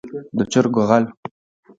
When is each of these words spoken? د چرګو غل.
د 0.37 0.39
چرګو 0.51 0.81
غل. 0.89 1.03